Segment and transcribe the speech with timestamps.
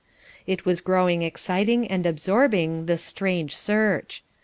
[0.47, 4.23] It was growing exciting and absorbing, this strange search.